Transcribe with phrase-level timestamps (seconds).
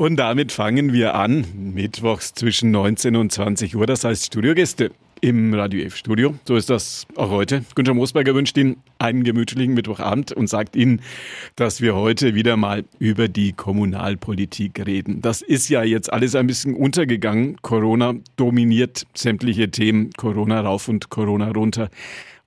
[0.00, 1.44] Und damit fangen wir an,
[1.74, 6.36] mittwochs zwischen 19 und 20 Uhr, das heißt Studiogäste im Radio F Studio.
[6.46, 7.64] So ist das auch heute.
[7.74, 11.02] Günther Moosberger wünscht Ihnen einen gemütlichen Mittwochabend und sagt Ihnen,
[11.56, 15.20] dass wir heute wieder mal über die Kommunalpolitik reden.
[15.20, 17.56] Das ist ja jetzt alles ein bisschen untergegangen.
[17.62, 20.10] Corona dominiert sämtliche Themen.
[20.16, 21.90] Corona rauf und Corona runter.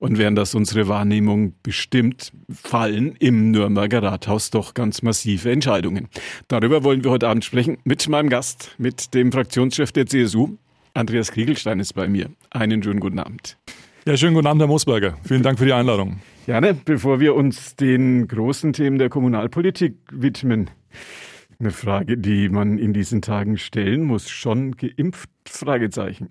[0.01, 6.07] Und während das unsere Wahrnehmung bestimmt, fallen im Nürnberger Rathaus doch ganz massive Entscheidungen.
[6.47, 10.57] Darüber wollen wir heute Abend sprechen mit meinem Gast, mit dem Fraktionschef der CSU.
[10.95, 12.31] Andreas Kriegelstein ist bei mir.
[12.49, 13.57] Einen schönen guten Abend.
[14.07, 15.17] Ja, schönen guten Abend, Herr Mosberger.
[15.23, 16.19] Vielen Dank für die Einladung.
[16.47, 16.73] Gerne.
[16.73, 20.71] Bevor wir uns den großen Themen der Kommunalpolitik widmen,
[21.59, 24.31] eine Frage, die man in diesen Tagen stellen muss.
[24.31, 25.29] Schon geimpft?
[25.47, 26.29] Fragezeichen.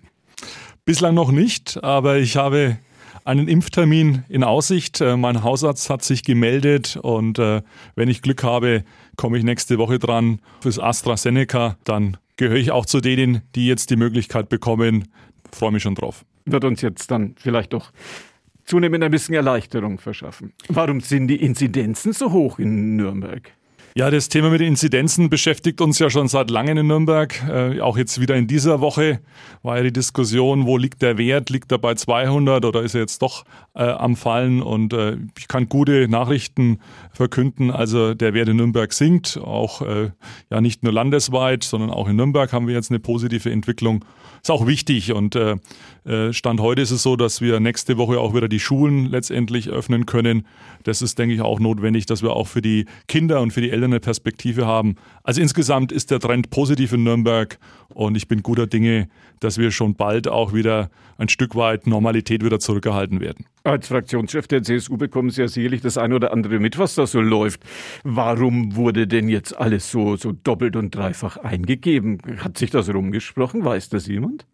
[0.83, 2.77] Bislang noch nicht, aber ich habe
[3.23, 5.01] einen Impftermin in Aussicht.
[5.01, 7.61] Äh, mein Hausarzt hat sich gemeldet und äh,
[7.95, 8.83] wenn ich Glück habe,
[9.15, 11.77] komme ich nächste Woche dran fürs AstraZeneca.
[11.83, 15.07] Dann gehöre ich auch zu denen, die jetzt die Möglichkeit bekommen.
[15.51, 16.25] Freue mich schon drauf.
[16.45, 17.91] Wird uns jetzt dann vielleicht doch
[18.65, 20.53] zunehmend ein bisschen Erleichterung verschaffen.
[20.69, 23.51] Warum sind die Inzidenzen so hoch in Nürnberg?
[23.93, 27.43] Ja, das Thema mit den Inzidenzen beschäftigt uns ja schon seit langem in Nürnberg.
[27.49, 29.19] Äh, auch jetzt wieder in dieser Woche
[29.63, 31.49] war ja die Diskussion, wo liegt der Wert?
[31.49, 33.43] Liegt er bei 200 oder ist er jetzt doch
[33.75, 34.61] äh, am Fallen?
[34.61, 36.79] Und äh, ich kann gute Nachrichten
[37.11, 37.69] verkünden.
[37.69, 40.11] Also der Wert in Nürnberg sinkt, auch äh,
[40.49, 44.05] ja nicht nur landesweit, sondern auch in Nürnberg haben wir jetzt eine positive Entwicklung.
[44.41, 45.57] Ist auch wichtig und äh,
[46.03, 49.69] äh, Stand heute ist es so, dass wir nächste Woche auch wieder die Schulen letztendlich
[49.69, 50.47] öffnen können.
[50.83, 53.69] Das ist, denke ich, auch notwendig, dass wir auch für die Kinder und für die
[53.69, 54.95] Eltern eine Perspektive haben.
[55.23, 59.07] Also insgesamt ist der Trend positiv in Nürnberg und ich bin guter Dinge,
[59.39, 63.45] dass wir schon bald auch wieder ein Stück weit Normalität wieder zurückerhalten werden.
[63.63, 67.05] Als Fraktionschef der CSU bekommen Sie ja sicherlich das eine oder andere mit, was da
[67.05, 67.61] so läuft.
[68.03, 72.19] Warum wurde denn jetzt alles so, so doppelt und dreifach eingegeben?
[72.37, 73.63] Hat sich das rumgesprochen?
[73.63, 74.45] Weiß das jemand?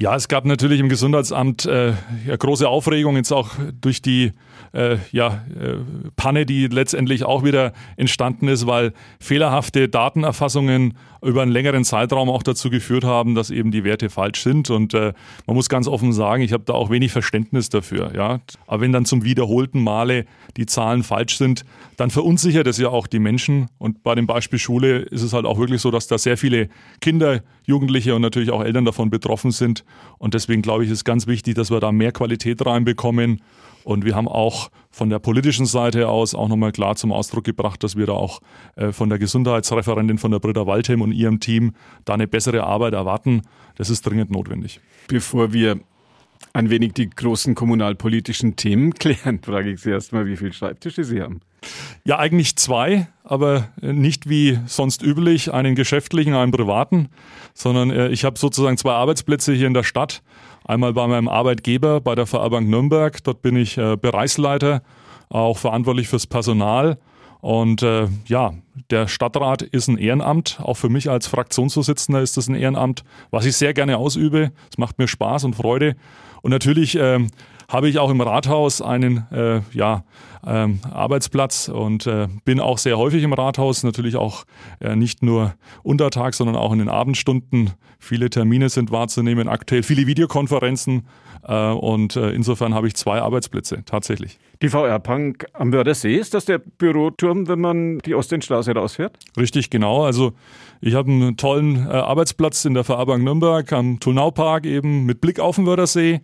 [0.00, 1.92] Ja, es gab natürlich im Gesundheitsamt äh,
[2.26, 3.50] ja, große Aufregung, jetzt auch
[3.82, 4.32] durch die
[4.72, 5.74] äh, ja, äh,
[6.16, 12.42] Panne, die letztendlich auch wieder entstanden ist, weil fehlerhafte Datenerfassungen über einen längeren Zeitraum auch
[12.42, 14.70] dazu geführt haben, dass eben die Werte falsch sind.
[14.70, 15.12] Und äh,
[15.46, 18.12] man muss ganz offen sagen, ich habe da auch wenig Verständnis dafür.
[18.14, 18.40] Ja?
[18.66, 20.24] Aber wenn dann zum wiederholten Male
[20.56, 21.64] die Zahlen falsch sind,
[21.98, 23.68] dann verunsichert es ja auch die Menschen.
[23.76, 26.70] Und bei dem Beispiel Schule ist es halt auch wirklich so, dass da sehr viele
[27.02, 29.84] Kinder, Jugendliche und natürlich auch Eltern davon betroffen sind.
[30.18, 33.42] Und deswegen glaube ich, ist ganz wichtig, dass wir da mehr Qualität reinbekommen.
[33.84, 37.82] Und wir haben auch von der politischen Seite aus auch nochmal klar zum Ausdruck gebracht,
[37.82, 38.40] dass wir da auch
[38.76, 41.72] äh, von der Gesundheitsreferentin von der Britta Waldheim und ihrem Team
[42.04, 43.42] da eine bessere Arbeit erwarten.
[43.76, 44.80] Das ist dringend notwendig.
[45.08, 45.80] Bevor wir
[46.52, 51.22] ein wenig die großen kommunalpolitischen Themen klären, frage ich Sie erstmal, wie viele Schreibtische Sie
[51.22, 51.40] haben.
[52.04, 57.08] Ja, eigentlich zwei, aber nicht wie sonst üblich, einen geschäftlichen, einen privaten,
[57.54, 60.22] sondern äh, ich habe sozusagen zwei Arbeitsplätze hier in der Stadt.
[60.64, 64.82] Einmal bei meinem Arbeitgeber bei der VR Nürnberg, dort bin ich äh, Bereichsleiter,
[65.28, 66.98] auch verantwortlich fürs Personal.
[67.40, 68.52] Und äh, ja,
[68.90, 70.60] der Stadtrat ist ein Ehrenamt.
[70.62, 74.52] Auch für mich als Fraktionsvorsitzender ist das ein Ehrenamt, was ich sehr gerne ausübe.
[74.70, 75.96] Es macht mir Spaß und Freude.
[76.42, 77.18] Und natürlich äh,
[77.70, 80.02] habe ich auch im Rathaus einen äh, ja,
[80.44, 84.44] ähm, Arbeitsplatz und äh, bin auch sehr häufig im Rathaus, natürlich auch
[84.80, 85.54] äh, nicht nur
[85.84, 87.70] untertags, sondern auch in den Abendstunden.
[88.00, 91.06] Viele Termine sind wahrzunehmen, aktuell viele Videokonferenzen
[91.46, 94.40] äh, und äh, insofern habe ich zwei Arbeitsplätze tatsächlich.
[94.62, 99.16] Die VR Punk am Wörthersee, ist das der Büroturm, wenn man die Ostendstraße rausfährt?
[99.36, 100.04] Richtig, genau.
[100.04, 100.32] Also
[100.80, 105.20] ich habe einen tollen äh, Arbeitsplatz in der VR Bank Nürnberg am Tulnaupark eben mit
[105.20, 106.20] Blick auf den Wörthersee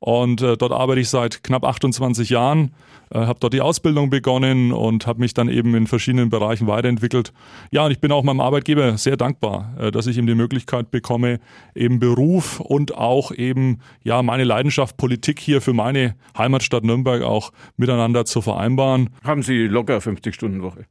[0.00, 2.72] und äh, dort arbeite ich seit knapp 28 Jahren,
[3.10, 7.32] äh, habe dort die Ausbildung begonnen und habe mich dann eben in verschiedenen Bereichen weiterentwickelt.
[7.70, 10.90] Ja, und ich bin auch meinem Arbeitgeber sehr dankbar, äh, dass ich ihm die Möglichkeit
[10.90, 11.40] bekomme,
[11.74, 17.52] eben Beruf und auch eben ja meine Leidenschaft Politik hier für meine Heimatstadt Nürnberg auch
[17.76, 19.10] miteinander zu vereinbaren.
[19.24, 20.86] Haben Sie locker 50 Stunden Woche?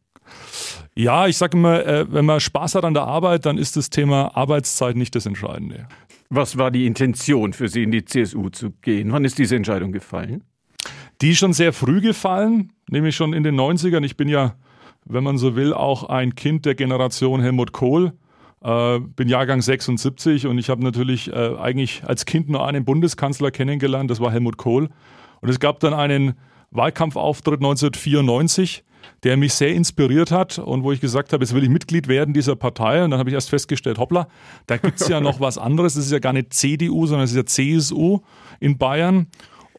[0.95, 3.89] Ja, ich sage immer, äh, wenn man Spaß hat an der Arbeit, dann ist das
[3.89, 5.87] Thema Arbeitszeit nicht das Entscheidende.
[6.29, 9.11] Was war die Intention für Sie in die CSU zu gehen?
[9.11, 10.43] Wann ist diese Entscheidung gefallen?
[11.21, 14.03] Die ist schon sehr früh gefallen, nämlich schon in den 90ern.
[14.03, 14.55] Ich bin ja,
[15.05, 18.13] wenn man so will, auch ein Kind der Generation Helmut Kohl.
[18.61, 23.51] Äh, bin Jahrgang 76 und ich habe natürlich äh, eigentlich als Kind nur einen Bundeskanzler
[23.51, 24.89] kennengelernt, das war Helmut Kohl.
[25.41, 26.33] Und es gab dann einen
[26.71, 28.83] Wahlkampfauftritt 1994
[29.23, 32.33] der mich sehr inspiriert hat und wo ich gesagt habe, jetzt will ich Mitglied werden
[32.33, 33.03] dieser Partei.
[33.03, 34.27] Und dann habe ich erst festgestellt, hoppla,
[34.67, 35.95] da gibt es ja noch was anderes.
[35.95, 38.19] Das ist ja gar nicht CDU, sondern es ist ja CSU
[38.59, 39.27] in Bayern.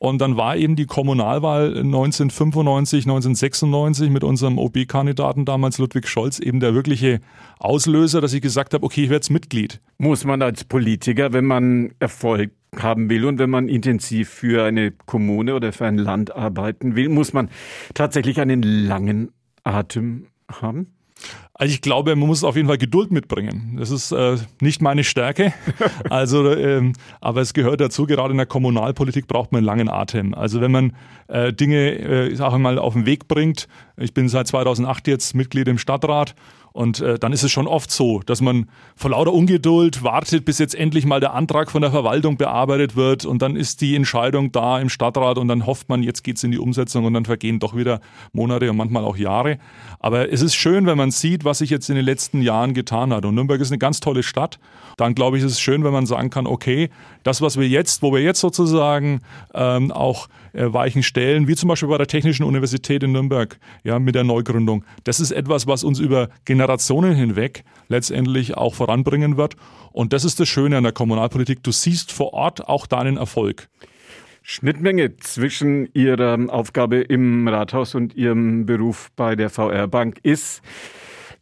[0.00, 6.60] Und dann war eben die Kommunalwahl 1995, 1996 mit unserem OB-Kandidaten damals Ludwig Scholz eben
[6.60, 7.20] der wirkliche
[7.58, 9.80] Auslöser, dass ich gesagt habe, okay, ich werde jetzt Mitglied.
[9.98, 14.92] Muss man als Politiker, wenn man Erfolg haben will und wenn man intensiv für eine
[14.92, 17.48] Kommune oder für ein Land arbeiten will, muss man
[17.94, 19.32] tatsächlich einen langen
[19.64, 20.97] Atem haben?
[21.54, 23.76] Also ich glaube, man muss auf jeden Fall Geduld mitbringen.
[23.78, 25.52] Das ist äh, nicht meine Stärke.
[26.10, 28.06] Also, ähm, aber es gehört dazu.
[28.06, 30.32] Gerade in der Kommunalpolitik braucht man einen langen Atem.
[30.32, 30.92] Also wenn man
[31.26, 33.68] äh, Dinge, äh, ich sage mal, auf den Weg bringt.
[33.96, 36.34] Ich bin seit 2008 jetzt Mitglied im Stadtrat
[36.72, 38.66] und äh, dann ist es schon oft so, dass man
[38.96, 43.24] vor lauter Ungeduld wartet, bis jetzt endlich mal der Antrag von der Verwaltung bearbeitet wird
[43.24, 46.50] und dann ist die Entscheidung da im Stadtrat und dann hofft man, jetzt geht's in
[46.50, 48.00] die Umsetzung und dann vergehen doch wieder
[48.32, 49.58] Monate und manchmal auch Jahre.
[49.98, 53.12] Aber es ist schön, wenn man sieht, was sich jetzt in den letzten Jahren getan
[53.12, 53.24] hat.
[53.24, 54.58] Und Nürnberg ist eine ganz tolle Stadt.
[54.96, 56.90] Dann glaube ich, ist es schön, wenn man sagen kann, okay,
[57.22, 59.20] das, was wir jetzt, wo wir jetzt sozusagen
[59.54, 60.28] ähm, auch
[60.58, 64.84] Weichen stellen, wie zum Beispiel bei der Technischen Universität in Nürnberg, ja, mit der Neugründung,
[65.05, 69.56] das ist etwas, was uns über Generationen hinweg letztendlich auch voranbringen wird.
[69.93, 71.62] Und das ist das Schöne an der Kommunalpolitik.
[71.62, 73.69] Du siehst vor Ort auch deinen Erfolg.
[74.43, 80.62] Schnittmenge zwischen Ihrer Aufgabe im Rathaus und Ihrem Beruf bei der VR Bank ist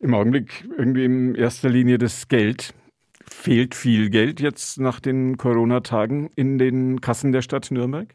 [0.00, 2.74] im Augenblick irgendwie in erster Linie das Geld.
[3.28, 8.14] Fehlt viel Geld jetzt nach den Corona-Tagen in den Kassen der Stadt Nürnberg?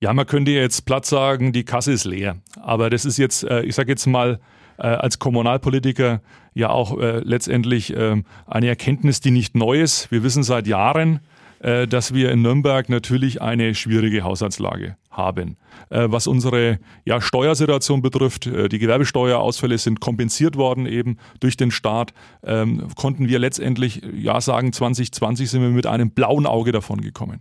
[0.00, 2.36] Ja, man könnte jetzt platt sagen, die Kasse ist leer.
[2.60, 4.38] Aber das ist jetzt, äh, ich sage jetzt mal,
[4.78, 6.20] äh, als Kommunalpolitiker
[6.54, 10.12] ja auch äh, letztendlich ähm, eine Erkenntnis, die nicht neu ist.
[10.12, 11.20] Wir wissen seit Jahren,
[11.60, 15.56] dass wir in Nürnberg natürlich eine schwierige Haushaltslage haben.
[15.90, 22.14] Was unsere ja, Steuersituation betrifft, die Gewerbesteuerausfälle sind kompensiert worden eben durch den Staat,
[22.44, 27.40] ähm, konnten wir letztendlich ja sagen, 2020 sind wir mit einem blauen Auge davon gekommen.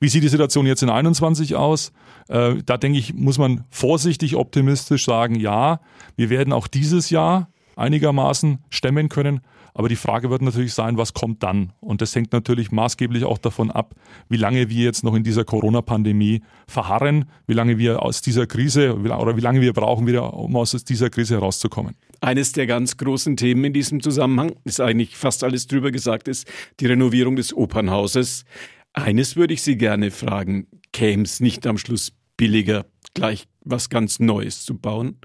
[0.00, 1.92] Wie sieht die Situation jetzt in 21 aus?
[2.28, 5.80] Äh, da denke ich, muss man vorsichtig optimistisch sagen, ja,
[6.16, 9.42] wir werden auch dieses Jahr einigermaßen stemmen können.
[9.74, 11.72] Aber die Frage wird natürlich sein, was kommt dann?
[11.80, 13.94] Und das hängt natürlich maßgeblich auch davon ab,
[14.28, 18.96] wie lange wir jetzt noch in dieser Corona-Pandemie verharren, wie lange wir aus dieser Krise
[18.96, 21.94] oder wie lange wir brauchen, wieder, um aus dieser Krise herauszukommen.
[22.20, 26.48] Eines der ganz großen Themen in diesem Zusammenhang, ist eigentlich fast alles drüber gesagt, ist
[26.80, 28.44] die Renovierung des Opernhauses.
[28.92, 34.18] Eines würde ich Sie gerne fragen, käme es nicht am Schluss billiger, gleich was ganz
[34.18, 35.18] Neues zu bauen?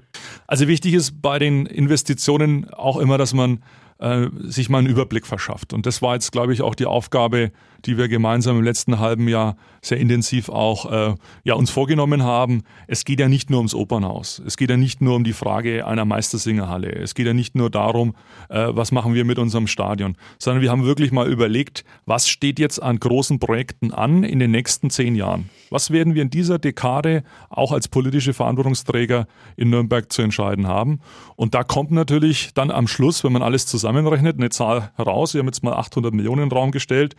[0.46, 3.64] Also wichtig ist bei den Investitionen auch immer, dass man
[3.98, 5.72] äh, sich mal einen Überblick verschafft.
[5.72, 7.52] Und das war jetzt, glaube ich, auch die Aufgabe,
[7.86, 12.62] die wir gemeinsam im letzten halben Jahr sehr intensiv auch äh, ja, uns vorgenommen haben.
[12.88, 14.42] Es geht ja nicht nur ums Opernhaus.
[14.44, 16.90] Es geht ja nicht nur um die Frage einer Meistersingerhalle.
[16.90, 18.14] Es geht ja nicht nur darum,
[18.48, 22.58] äh, was machen wir mit unserem Stadion, sondern wir haben wirklich mal überlegt, was steht
[22.58, 25.48] jetzt an großen Projekten an in den nächsten zehn Jahren.
[25.70, 31.00] Was werden wir in dieser Dekade auch als politische Verantwortungsträger in Nürnberg zu entscheiden haben?
[31.36, 35.34] Und da kommt natürlich dann am Schluss, wenn man alles zusammenrechnet, eine Zahl heraus.
[35.34, 37.16] Wir haben jetzt mal 800 Millionen in den Raum gestellt.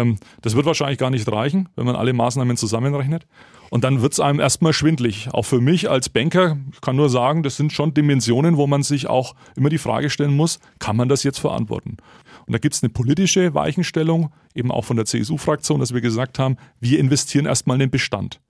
[0.00, 3.26] Ähm, das wird wahrscheinlich gar nicht reichen, wenn man alle Maßnahmen zusammenrechnet.
[3.70, 5.28] Und dann wird es einem erstmal schwindlig.
[5.32, 8.82] Auch für mich als Banker, ich kann nur sagen, das sind schon Dimensionen, wo man
[8.82, 11.96] sich auch immer die Frage stellen muss, kann man das jetzt verantworten?
[12.46, 16.40] Und da gibt es eine politische Weichenstellung, eben auch von der CSU-Fraktion, dass wir gesagt
[16.40, 18.40] haben, wir investieren erstmal in den Bestand.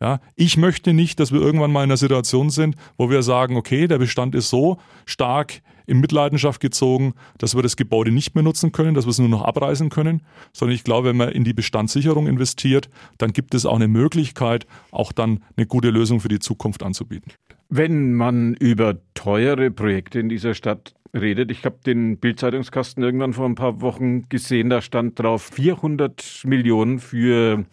[0.00, 3.56] Ja, ich möchte nicht, dass wir irgendwann mal in einer Situation sind, wo wir sagen,
[3.56, 8.44] okay, der Bestand ist so stark in Mitleidenschaft gezogen, dass wir das Gebäude nicht mehr
[8.44, 10.22] nutzen können, dass wir es nur noch abreißen können,
[10.52, 14.66] sondern ich glaube, wenn man in die Bestandssicherung investiert, dann gibt es auch eine Möglichkeit,
[14.90, 17.32] auch dann eine gute Lösung für die Zukunft anzubieten.
[17.70, 23.46] Wenn man über teure Projekte in dieser Stadt redet, ich habe den Bildzeitungskasten irgendwann vor
[23.46, 27.64] ein paar Wochen gesehen, da stand drauf 400 Millionen für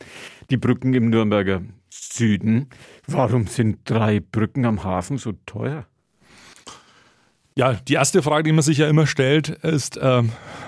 [0.50, 2.68] die Brücken im Nürnberger Süden.
[3.08, 5.86] Warum sind drei Brücken am Hafen so teuer?
[7.58, 10.24] Ja, die erste Frage, die man sich ja immer stellt, ist, äh,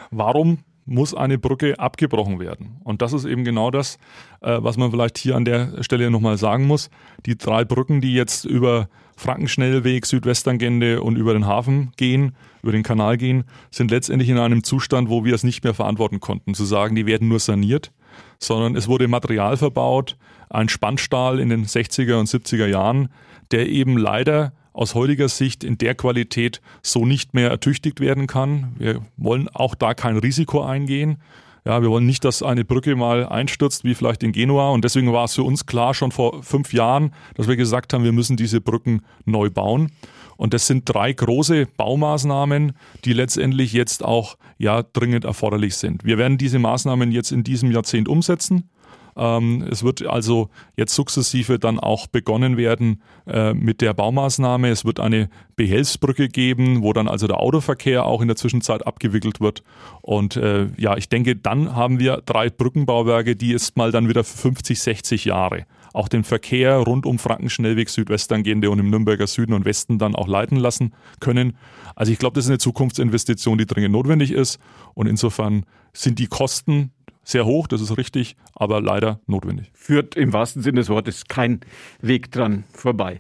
[0.10, 2.80] warum muss eine Brücke abgebrochen werden?
[2.86, 3.98] Und das ist eben genau das,
[4.40, 6.90] äh, was man vielleicht hier an der Stelle nochmal sagen muss.
[7.26, 12.84] Die drei Brücken, die jetzt über Frankenschnellweg, Südwestangende und über den Hafen gehen, über den
[12.84, 16.54] Kanal gehen, sind letztendlich in einem Zustand, wo wir es nicht mehr verantworten konnten.
[16.54, 17.92] Zu sagen, die werden nur saniert,
[18.40, 20.16] sondern es wurde Material verbaut,
[20.50, 23.10] ein Spannstahl in den 60er und 70er Jahren,
[23.52, 28.76] der eben leider aus heutiger Sicht in der Qualität so nicht mehr ertüchtigt werden kann.
[28.78, 31.18] Wir wollen auch da kein Risiko eingehen.
[31.66, 34.70] Ja, wir wollen nicht, dass eine Brücke mal einstürzt, wie vielleicht in Genua.
[34.70, 38.04] Und deswegen war es für uns klar schon vor fünf Jahren, dass wir gesagt haben,
[38.04, 39.92] wir müssen diese Brücken neu bauen.
[40.38, 46.06] Und das sind drei große Baumaßnahmen, die letztendlich jetzt auch ja dringend erforderlich sind.
[46.06, 48.70] Wir werden diese Maßnahmen jetzt in diesem Jahrzehnt umsetzen.
[49.18, 54.70] Ähm, es wird also jetzt sukzessive dann auch begonnen werden äh, mit der Baumaßnahme.
[54.70, 59.42] Es wird eine Behelfsbrücke geben, wo dann also der Autoverkehr auch in der Zwischenzeit abgewickelt
[59.42, 59.64] wird.
[60.02, 64.24] Und äh, ja, ich denke, dann haben wir drei Brückenbauwerke, die jetzt mal dann wieder
[64.24, 65.66] für 50, 60 Jahre
[65.98, 70.28] auch den Verkehr rund um Frankenschnellweg Südwestangehende und im Nürnberger Süden und Westen dann auch
[70.28, 71.58] leiten lassen können.
[71.96, 74.60] Also ich glaube, das ist eine Zukunftsinvestition, die dringend notwendig ist
[74.94, 76.92] und insofern sind die Kosten
[77.28, 79.70] sehr hoch, das ist richtig, aber leider notwendig.
[79.74, 81.60] Führt im wahrsten Sinne des Wortes kein
[82.02, 83.20] Weg dran vorbei.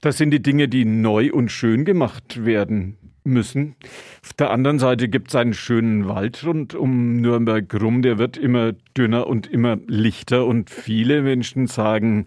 [0.00, 3.74] Das sind die Dinge, die neu und schön gemacht werden müssen.
[4.22, 8.36] Auf der anderen Seite gibt es einen schönen Wald rund um Nürnberg rum, der wird
[8.36, 12.26] immer dünner und immer lichter und viele Menschen sagen,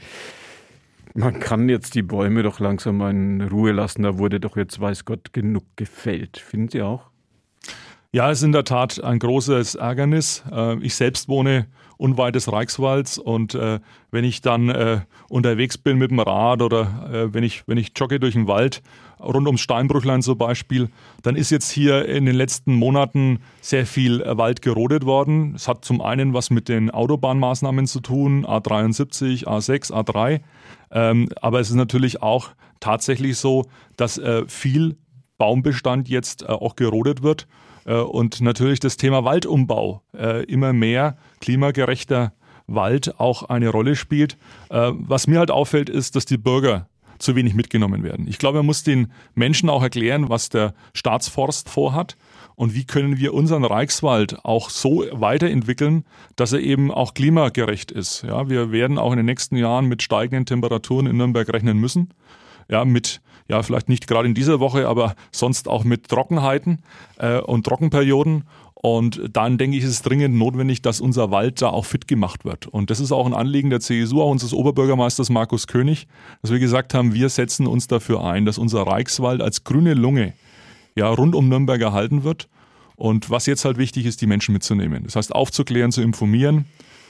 [1.16, 4.78] man kann jetzt die Bäume doch langsam mal in Ruhe lassen, da wurde doch jetzt
[4.78, 6.38] weiß Gott genug gefällt.
[6.38, 7.13] Finden Sie auch?
[8.16, 10.44] Ja, es ist in der Tat ein großes Ärgernis.
[10.52, 11.66] Äh, ich selbst wohne
[11.98, 13.80] unweit des Reichswalds und äh,
[14.12, 18.20] wenn ich dann äh, unterwegs bin mit dem Rad oder wenn ich wenn ich jogge
[18.20, 18.84] durch den Wald
[19.20, 20.90] rund ums Steinbrüchlein zum Beispiel,
[21.24, 25.56] dann ist jetzt hier in den letzten Monaten sehr viel Wald gerodet worden.
[25.56, 30.42] Es hat zum einen was mit den Autobahnmaßnahmen zu tun, A73, A6, A3,
[30.92, 33.66] ähm, aber es ist natürlich auch tatsächlich so,
[33.98, 34.98] dass viel
[35.40, 37.48] Baumbestand jetzt auch gerodet wird
[37.92, 42.34] und natürlich das Thema Waldumbau äh, immer mehr klimagerechter
[42.68, 44.38] Wald auch eine Rolle spielt.
[44.70, 46.88] Äh, was mir halt auffällt, ist, dass die Bürger
[47.20, 48.28] zu wenig mitgenommen werden.
[48.28, 52.18] Ich glaube, man muss den Menschen auch erklären, was der Staatsforst vorhat
[52.56, 58.24] und wie können wir unseren Reichswald auch so weiterentwickeln, dass er eben auch klimagerecht ist.
[58.24, 62.14] Ja, wir werden auch in den nächsten Jahren mit steigenden Temperaturen in Nürnberg rechnen müssen.
[62.70, 66.80] Ja, mit ja, vielleicht nicht gerade in dieser Woche, aber sonst auch mit Trockenheiten
[67.18, 68.44] äh, und Trockenperioden.
[68.76, 72.44] Und dann denke ich, ist es dringend notwendig, dass unser Wald da auch fit gemacht
[72.44, 72.68] wird.
[72.68, 76.08] Und das ist auch ein Anliegen der CSU, auch unseres Oberbürgermeisters Markus König,
[76.42, 80.34] dass wir gesagt haben, wir setzen uns dafür ein, dass unser Reichswald als grüne Lunge
[80.96, 82.50] ja rund um Nürnberg erhalten wird.
[82.98, 85.04] Und was jetzt halt wichtig ist, die Menschen mitzunehmen.
[85.06, 86.66] Das heißt, aufzuklären, zu informieren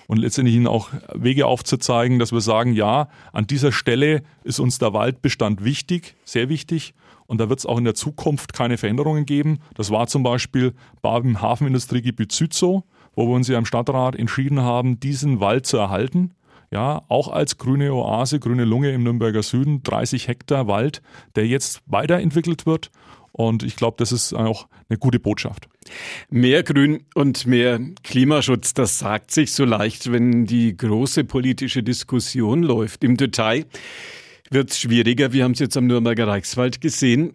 [0.08, 4.80] und letztendlich ihnen auch Wege aufzuzeigen, dass wir sagen, ja, an dieser Stelle ist uns
[4.80, 6.94] der Waldbestand wichtig, sehr wichtig.
[7.26, 9.60] Und da wird es auch in der Zukunft keine Veränderungen geben.
[9.76, 12.84] Das war zum Beispiel beim Hafenindustriegebiet Süd so,
[13.16, 16.32] wo wir uns ja im Stadtrat entschieden haben, diesen Wald zu erhalten.
[16.70, 21.04] Ja, auch als grüne Oase, grüne Lunge im Nürnberger Süden, 30 Hektar Wald,
[21.36, 22.90] der jetzt weiterentwickelt wird
[23.34, 25.68] und ich glaube, das ist auch eine gute Botschaft.
[26.30, 32.62] Mehr Grün und mehr Klimaschutz, das sagt sich so leicht, wenn die große politische Diskussion
[32.62, 33.04] läuft.
[33.04, 33.66] Im Detail
[34.52, 35.34] wird es schwieriger.
[35.34, 37.34] Wir haben es jetzt am Nürnberger Reichswald gesehen.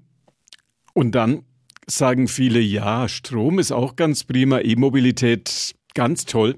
[0.95, 1.43] Und dann
[1.87, 6.57] sagen viele, ja, Strom ist auch ganz prima, E-Mobilität ganz toll.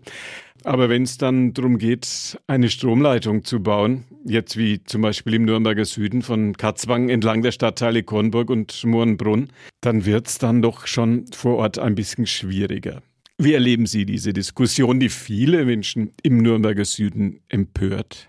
[0.65, 5.45] Aber wenn es dann darum geht, eine Stromleitung zu bauen, jetzt wie zum Beispiel im
[5.45, 9.49] Nürnberger Süden von Katzwang entlang der Stadtteile Kornburg und Mohrenbrunn,
[9.81, 13.03] dann wird es dann doch schon vor Ort ein bisschen schwieriger.
[13.39, 18.29] Wie erleben Sie diese Diskussion, die viele Menschen im Nürnberger Süden empört?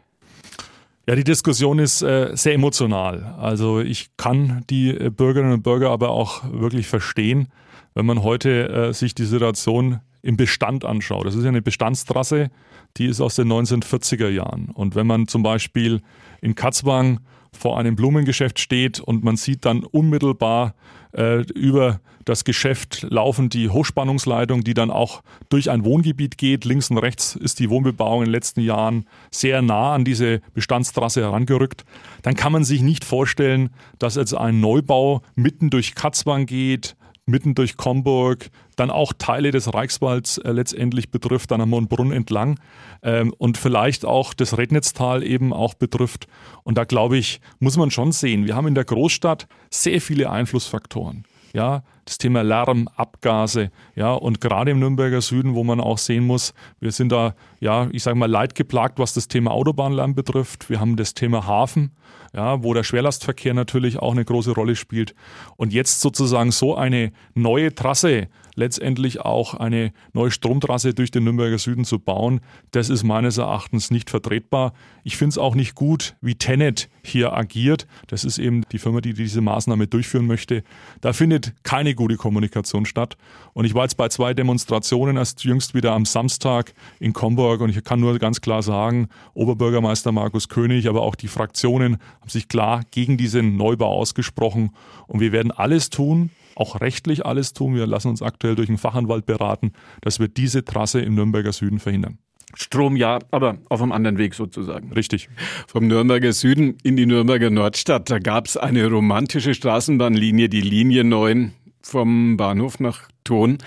[1.06, 3.36] Ja, die Diskussion ist äh, sehr emotional.
[3.38, 7.50] Also ich kann die äh, Bürgerinnen und Bürger aber auch wirklich verstehen,
[7.94, 11.26] wenn man heute äh, sich die Situation im Bestand anschaut.
[11.26, 12.50] Das ist ja eine Bestandstrasse,
[12.98, 14.70] die ist aus den 1940er Jahren.
[14.70, 16.02] Und wenn man zum Beispiel
[16.42, 17.20] in Katzwang
[17.54, 20.74] vor einem Blumengeschäft steht und man sieht dann unmittelbar
[21.14, 26.66] äh, über das Geschäft laufen die Hochspannungsleitung, die dann auch durch ein Wohngebiet geht.
[26.66, 31.22] Links und rechts ist die Wohnbebauung in den letzten Jahren sehr nah an diese Bestandstrasse
[31.22, 31.84] herangerückt.
[32.22, 36.96] Dann kann man sich nicht vorstellen, dass jetzt ein Neubau mitten durch Katzwang geht,
[37.32, 42.60] mitten durch Comburg, dann auch Teile des Reichswalds äh, letztendlich betrifft, dann am Mondbrunn entlang
[43.02, 46.28] ähm, und vielleicht auch das Rednitztal eben auch betrifft.
[46.64, 50.30] Und da glaube ich, muss man schon sehen, wir haben in der Großstadt sehr viele
[50.30, 51.26] Einflussfaktoren.
[51.54, 56.26] Ja, das Thema Lärm, Abgase, ja, und gerade im Nürnberger Süden, wo man auch sehen
[56.26, 60.70] muss, wir sind da, ja, ich sage mal, leidgeplagt, was das Thema Autobahnlärm betrifft.
[60.70, 61.92] Wir haben das Thema Hafen,
[62.34, 65.14] ja, wo der Schwerlastverkehr natürlich auch eine große Rolle spielt.
[65.58, 71.58] Und jetzt sozusagen so eine neue Trasse letztendlich auch eine neue Stromtrasse durch den Nürnberger
[71.58, 72.42] Süden zu bauen,
[72.72, 74.74] das ist meines Erachtens nicht vertretbar.
[75.04, 77.88] Ich finde es auch nicht gut, wie Tenet hier agiert.
[78.08, 80.64] Das ist eben die Firma, die diese Maßnahme durchführen möchte.
[81.02, 83.18] Da findet keine gute Kommunikation statt.
[83.54, 87.70] Und ich war jetzt bei zwei Demonstrationen, erst jüngst wieder am Samstag in Comburg und
[87.70, 92.48] ich kann nur ganz klar sagen, Oberbürgermeister Markus König, aber auch die Fraktionen haben sich
[92.48, 94.72] klar gegen diesen Neubau ausgesprochen.
[95.08, 97.76] Und wir werden alles tun, auch rechtlich alles tun.
[97.76, 99.72] Wir lassen uns aktuell durch einen Fachanwalt beraten,
[100.02, 102.18] dass wir diese Trasse im Nürnberger Süden verhindern.
[102.54, 104.92] Strom ja, aber auf einem anderen Weg sozusagen.
[104.92, 105.30] Richtig.
[105.68, 111.04] Vom Nürnberger Süden in die Nürnberger Nordstadt, da gab es eine romantische Straßenbahnlinie, die Linie
[111.04, 113.58] 9 vom Bahnhof nach Thon.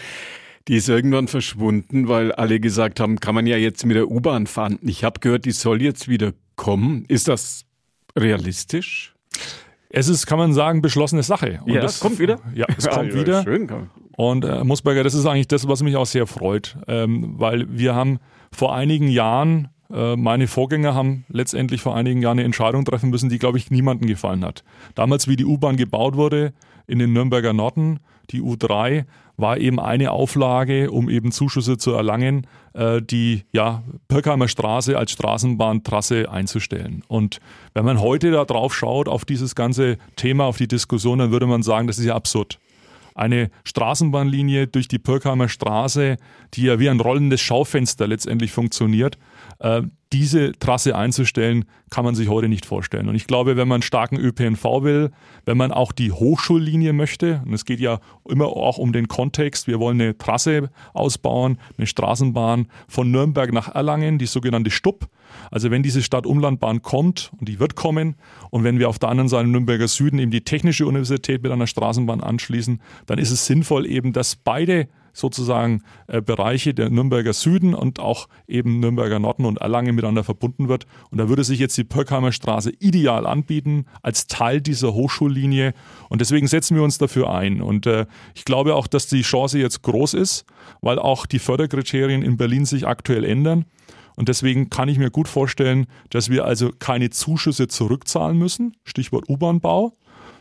[0.68, 4.46] Die ist irgendwann verschwunden, weil alle gesagt haben, kann man ja jetzt mit der U-Bahn
[4.46, 4.78] fahren.
[4.82, 7.04] Ich habe gehört, die soll jetzt wieder kommen.
[7.08, 7.64] Ist das
[8.16, 9.14] realistisch?
[9.90, 11.60] Es ist, kann man sagen, beschlossene Sache.
[11.64, 12.40] Und ja, das kommt wieder?
[12.54, 13.42] Ja, es kommt ja, wieder.
[13.44, 13.68] Schön.
[14.16, 17.94] Und äh, Musberger, das ist eigentlich das, was mich auch sehr freut, ähm, weil wir
[17.94, 18.18] haben
[18.52, 23.28] vor einigen Jahren, äh, meine Vorgänger haben letztendlich vor einigen Jahren eine Entscheidung treffen müssen,
[23.28, 24.62] die, glaube ich, niemandem gefallen hat.
[24.94, 26.52] Damals, wie die U-Bahn gebaut wurde
[26.86, 29.04] in den Nürnberger Norden, die U3,
[29.36, 35.10] war eben eine Auflage, um eben Zuschüsse zu erlangen, äh, die ja, Pirkheimer Straße als
[35.10, 37.02] Straßenbahntrasse einzustellen.
[37.08, 37.40] Und
[37.74, 41.46] wenn man heute da drauf schaut, auf dieses ganze Thema, auf die Diskussion, dann würde
[41.46, 42.60] man sagen, das ist ja absurd
[43.14, 46.16] eine Straßenbahnlinie durch die Pirkheimer Straße,
[46.54, 49.18] die ja wie ein rollendes Schaufenster letztendlich funktioniert,
[50.12, 53.08] diese Trasse einzustellen, kann man sich heute nicht vorstellen.
[53.08, 55.10] Und ich glaube, wenn man starken ÖPNV will,
[55.44, 57.98] wenn man auch die Hochschullinie möchte, und es geht ja
[58.28, 63.74] immer auch um den Kontext, wir wollen eine Trasse ausbauen, eine Straßenbahn von Nürnberg nach
[63.74, 65.08] Erlangen, die sogenannte Stupp.
[65.50, 68.14] Also wenn diese Stadt-Umlandbahn kommt, und die wird kommen,
[68.50, 71.66] und wenn wir auf der anderen Seite Nürnberger Süden eben die Technische Universität mit einer
[71.66, 77.74] Straßenbahn anschließen, dann ist es sinnvoll eben, dass beide sozusagen äh, Bereiche der Nürnberger Süden
[77.74, 80.86] und auch eben Nürnberger Norden und Erlangen miteinander verbunden wird.
[81.10, 85.72] Und da würde sich jetzt die Pörkheimer Straße ideal anbieten als Teil dieser Hochschullinie.
[86.10, 87.62] Und deswegen setzen wir uns dafür ein.
[87.62, 90.44] Und äh, ich glaube auch, dass die Chance jetzt groß ist,
[90.82, 93.64] weil auch die Förderkriterien in Berlin sich aktuell ändern.
[94.16, 99.28] Und deswegen kann ich mir gut vorstellen, dass wir also keine Zuschüsse zurückzahlen müssen, Stichwort
[99.28, 99.92] U-Bahn-Bau,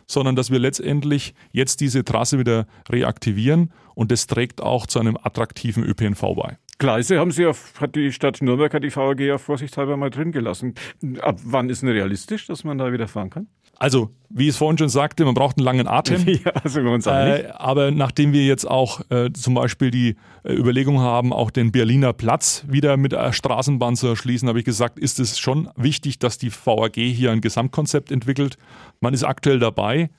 [0.07, 5.17] sondern dass wir letztendlich jetzt diese Trasse wieder reaktivieren und das trägt auch zu einem
[5.21, 6.57] attraktiven ÖPNV bei.
[6.79, 10.31] Gleise haben Sie auf, hat die Stadt Nürnberg, hat die VAG ja vorsichtshalber mal drin
[10.31, 10.73] gelassen.
[11.21, 13.47] Ab wann ist denn realistisch, dass man da wieder fahren kann?
[13.77, 16.25] Also, wie ich es vorhin schon sagte, man braucht einen langen Atem.
[16.27, 21.33] ja, also äh, aber nachdem wir jetzt auch äh, zum Beispiel die äh, Überlegung haben,
[21.33, 25.37] auch den Berliner Platz wieder mit der Straßenbahn zu erschließen, habe ich gesagt, ist es
[25.37, 28.57] schon wichtig, dass die VAG hier ein Gesamtkonzept entwickelt.
[29.01, 30.09] Man ist aktuell dabei.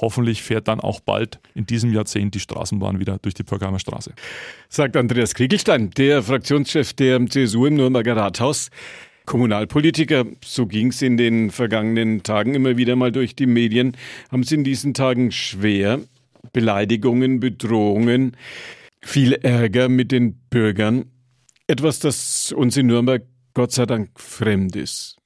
[0.00, 4.12] Hoffentlich fährt dann auch bald in diesem Jahrzehnt die Straßenbahn wieder durch die Pörkheimer Straße.
[4.68, 8.70] Sagt Andreas Kriegelstein, der Fraktionschef der CSU im Nürnberger Rathaus.
[9.26, 13.96] Kommunalpolitiker, so ging es in den vergangenen Tagen immer wieder mal durch die Medien,
[14.30, 16.00] haben es in diesen Tagen schwer.
[16.52, 18.36] Beleidigungen, Bedrohungen,
[19.00, 21.06] viel Ärger mit den Bürgern.
[21.66, 23.22] Etwas, das uns in Nürnberg
[23.54, 25.16] Gott sei Dank fremd ist.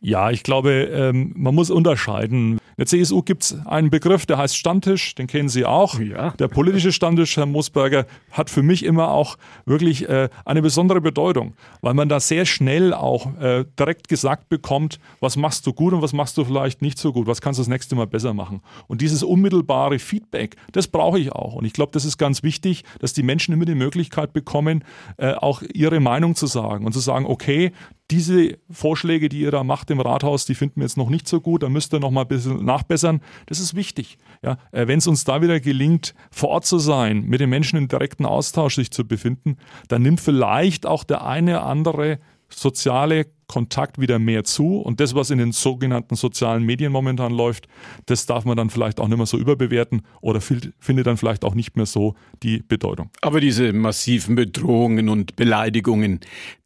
[0.00, 2.58] Ja, ich glaube, ähm, man muss unterscheiden.
[2.76, 5.98] In der CSU gibt es einen Begriff, der heißt Stammtisch, den kennen Sie auch.
[6.00, 6.30] Ja.
[6.32, 11.54] Der politische Stammtisch, Herr Moosberger, hat für mich immer auch wirklich äh, eine besondere Bedeutung,
[11.82, 16.02] weil man da sehr schnell auch äh, direkt gesagt bekommt, was machst du gut und
[16.02, 18.60] was machst du vielleicht nicht so gut, was kannst du das nächste Mal besser machen.
[18.88, 21.54] Und dieses unmittelbare Feedback, das brauche ich auch.
[21.54, 24.84] Und ich glaube, das ist ganz wichtig, dass die Menschen immer die Möglichkeit bekommen,
[25.16, 27.72] äh, auch ihre Meinung zu sagen und zu sagen, okay,
[28.10, 31.40] diese Vorschläge, die ihr da macht im Rathaus, die finden wir jetzt noch nicht so
[31.40, 33.20] gut, da müsst ihr noch mal ein bisschen nachbessern.
[33.46, 34.18] Das ist wichtig.
[34.42, 37.78] Ja, äh, Wenn es uns da wieder gelingt, vor Ort zu sein, mit den Menschen
[37.78, 39.56] im direkten Austausch sich zu befinden,
[39.88, 44.78] dann nimmt vielleicht auch der eine andere soziale Kontakt wieder mehr zu.
[44.78, 47.68] Und das, was in den sogenannten sozialen Medien momentan läuft,
[48.06, 51.54] das darf man dann vielleicht auch nicht mehr so überbewerten oder findet dann vielleicht auch
[51.54, 53.10] nicht mehr so die Bedeutung.
[53.20, 56.20] Aber diese massiven Bedrohungen und Beleidigungen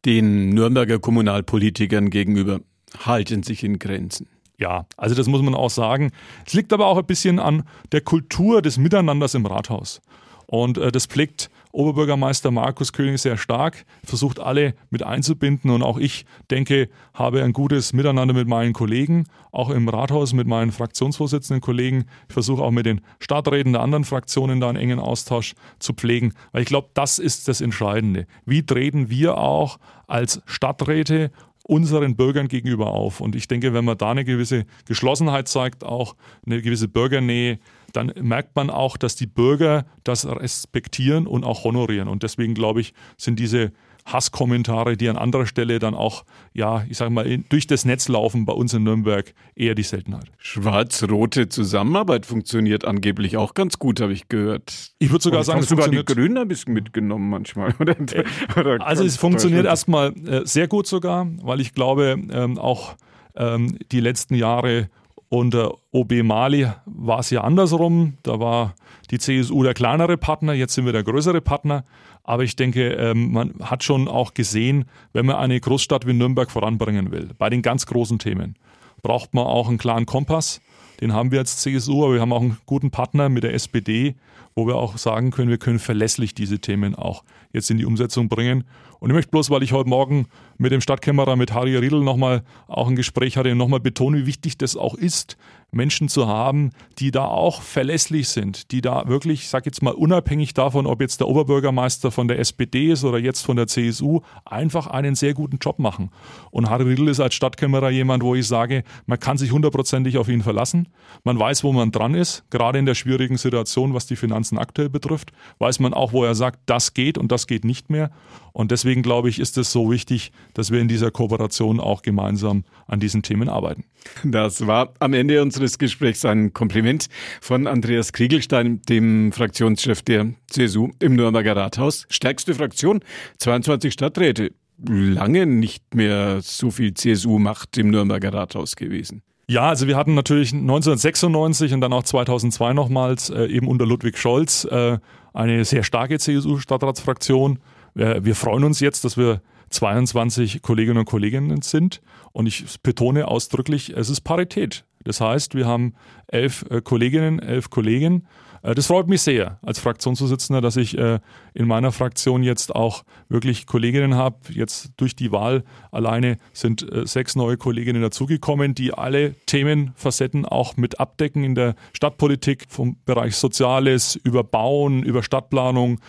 [0.05, 2.61] den Nürnberger Kommunalpolitikern gegenüber
[3.05, 4.27] halten sich in Grenzen.
[4.57, 6.11] Ja, also das muss man auch sagen.
[6.45, 10.01] Es liegt aber auch ein bisschen an der Kultur des Miteinanders im Rathaus.
[10.47, 15.97] Und äh, das pflegt Oberbürgermeister Markus König sehr stark, versucht alle mit einzubinden und auch
[15.97, 21.61] ich denke, habe ein gutes Miteinander mit meinen Kollegen, auch im Rathaus mit meinen Fraktionsvorsitzenden
[21.61, 22.05] Kollegen.
[22.27, 26.33] Ich versuche auch mit den Stadträten der anderen Fraktionen da einen engen Austausch zu pflegen,
[26.51, 28.25] weil ich glaube, das ist das Entscheidende.
[28.45, 29.77] Wie treten wir auch
[30.07, 31.31] als Stadträte
[31.69, 33.21] unseren Bürgern gegenüber auf.
[33.21, 37.59] Und ich denke, wenn man da eine gewisse Geschlossenheit zeigt, auch eine gewisse Bürgernähe,
[37.93, 42.07] dann merkt man auch, dass die Bürger das respektieren und auch honorieren.
[42.07, 43.71] Und deswegen glaube ich, sind diese
[44.05, 48.45] Hasskommentare, die an anderer Stelle dann auch, ja, ich sage mal, durch das Netz laufen
[48.45, 50.25] bei uns in Nürnberg, eher die Seltenheit.
[50.37, 54.91] Schwarz-rote Zusammenarbeit funktioniert angeblich auch ganz gut, habe ich gehört.
[54.99, 57.73] Ich würde sogar sagen, es sogar die Grünen ein bisschen mitgenommen manchmal.
[57.79, 58.23] Oder, äh,
[58.59, 62.95] oder also es funktioniert erstmal äh, sehr gut sogar, weil ich glaube, ähm, auch
[63.35, 64.89] ähm, die letzten Jahre
[65.29, 68.17] Unter OB Mali war es ja andersrum.
[68.23, 68.75] Da war
[69.11, 71.83] die CSU der kleinere Partner, jetzt sind wir der größere Partner.
[72.23, 76.51] Aber ich denke, ähm, man hat schon auch gesehen, wenn man eine Großstadt wie Nürnberg
[76.51, 78.55] voranbringen will, bei den ganz großen Themen,
[79.01, 80.61] braucht man auch einen klaren Kompass.
[81.01, 84.15] Den haben wir als CSU, aber wir haben auch einen guten Partner mit der SPD,
[84.55, 88.27] wo wir auch sagen können, wir können verlässlich diese Themen auch jetzt in die Umsetzung
[88.27, 88.65] bringen.
[88.99, 90.27] Und ich möchte bloß, weil ich heute Morgen
[90.59, 94.57] mit dem Stadtkämmerer, mit Harry Riedl nochmal auch ein Gespräch hatte, nochmal betonen, wie wichtig
[94.57, 95.37] das auch ist,
[95.71, 99.93] Menschen zu haben, die da auch verlässlich sind, die da wirklich, ich sage jetzt mal
[99.93, 104.21] unabhängig davon, ob jetzt der Oberbürgermeister von der SPD ist oder jetzt von der CSU,
[104.45, 106.09] einfach einen sehr guten Job machen.
[106.51, 110.27] Und Harry Riedl ist als Stadtkämmerer jemand, wo ich sage, man kann sich hundertprozentig auf
[110.27, 110.87] ihn verlassen.
[111.23, 114.89] Man weiß, wo man dran ist, gerade in der schwierigen Situation, was die Finanzen aktuell
[114.89, 118.11] betrifft, weiß man auch, wo er sagt, das geht und das geht nicht mehr.
[118.53, 122.65] Und deswegen glaube ich, ist es so wichtig, dass wir in dieser Kooperation auch gemeinsam
[122.85, 123.85] an diesen Themen arbeiten.
[124.25, 127.07] Das war am Ende unseres Gesprächs ein Kompliment
[127.39, 132.05] von Andreas Kriegelstein, dem Fraktionschef der CSU im Nürnberger Rathaus.
[132.09, 132.99] Stärkste Fraktion,
[133.37, 134.51] 22 Stadträte.
[134.85, 139.21] Lange nicht mehr so viel CSU-Macht im Nürnberger Rathaus gewesen.
[139.47, 144.17] Ja, also wir hatten natürlich 1996 und dann auch 2002 nochmals äh, eben unter Ludwig
[144.17, 144.99] Scholz äh,
[145.33, 147.59] eine sehr starke CSU-Stadtratsfraktion.
[147.95, 152.01] Äh, wir freuen uns jetzt, dass wir 22 Kolleginnen und Kollegen sind.
[152.31, 154.85] Und ich betone ausdrücklich, es ist Parität.
[155.03, 155.93] Das heißt, wir haben
[156.27, 158.27] elf äh, Kolleginnen, elf Kollegen.
[158.61, 161.19] Äh, das freut mich sehr als Fraktionsvorsitzender, dass ich äh,
[161.53, 164.37] in meiner Fraktion jetzt auch wirklich Kolleginnen habe.
[164.49, 170.99] Jetzt durch die Wahl alleine sind sechs neue Kolleginnen dazugekommen, die alle Themenfacetten auch mit
[170.99, 175.99] abdecken in der Stadtpolitik, vom Bereich Soziales über Bauen, über Stadtplanung,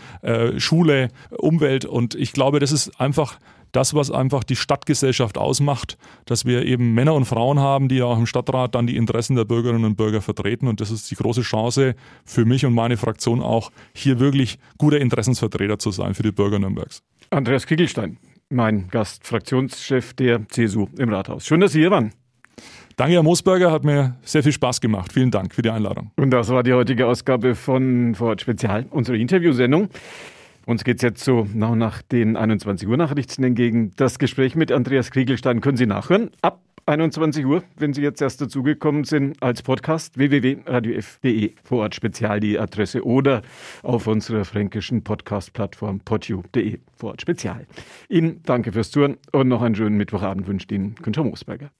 [0.58, 1.84] Schule, Umwelt.
[1.84, 3.38] Und ich glaube, das ist einfach
[3.72, 8.04] das, was einfach die Stadtgesellschaft ausmacht, dass wir eben Männer und Frauen haben, die ja
[8.04, 10.68] auch im Stadtrat dann die Interessen der Bürgerinnen und Bürger vertreten.
[10.68, 15.00] Und das ist die große Chance für mich und meine Fraktion auch, hier wirklich guter
[15.00, 17.02] Interessensvertreter zu sein für die Bürger Nürnbergs.
[17.30, 21.46] Andreas Kiegelstein, mein Gast, Fraktionschef der CSU im Rathaus.
[21.46, 22.12] Schön, dass Sie hier waren.
[22.96, 25.12] Danke, Herr Moosberger, hat mir sehr viel Spaß gemacht.
[25.12, 26.10] Vielen Dank für die Einladung.
[26.16, 29.88] Und das war die heutige Ausgabe von Vorort Spezial, unsere Interviewsendung.
[30.66, 33.92] Uns geht es jetzt so nach, nach den 21 Uhr Nachrichten entgegen.
[33.96, 36.30] Das Gespräch mit Andreas Kriegelstein können Sie nachhören.
[36.42, 42.40] Ab 21 Uhr, wenn Sie jetzt erst dazugekommen sind, als Podcast www.radiof.de vor Ort Spezial
[42.40, 43.42] die Adresse oder
[43.82, 47.66] auf unserer fränkischen Podcast-Plattform podu.de vor Ort Spezial.
[48.08, 51.70] Ihnen danke fürs Zuhören und noch einen schönen Mittwochabend wünscht Ihnen Günther Moosberger.